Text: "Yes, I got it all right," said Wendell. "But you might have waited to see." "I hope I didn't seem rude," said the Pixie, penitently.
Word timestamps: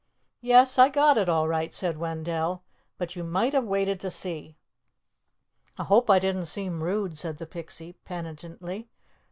"Yes, 0.41 0.79
I 0.79 0.89
got 0.89 1.19
it 1.19 1.29
all 1.29 1.47
right," 1.47 1.71
said 1.71 1.95
Wendell. 1.99 2.63
"But 2.97 3.15
you 3.15 3.23
might 3.23 3.53
have 3.53 3.65
waited 3.65 3.99
to 3.99 4.09
see." 4.09 4.57
"I 5.77 5.83
hope 5.83 6.09
I 6.09 6.17
didn't 6.17 6.47
seem 6.47 6.83
rude," 6.83 7.19
said 7.19 7.37
the 7.37 7.45
Pixie, 7.45 7.93
penitently. 8.03 8.89